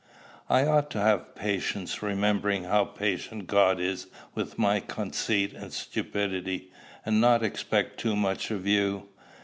[0.49, 6.71] I ought to have patience, remembering how patient God is with my conceit and stupidity,
[7.05, 9.09] and not expect too much of you.